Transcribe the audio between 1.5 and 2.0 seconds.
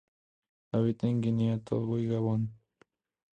Togo